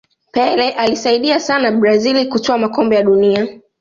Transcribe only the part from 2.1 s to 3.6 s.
kutwaa makombe ya dunia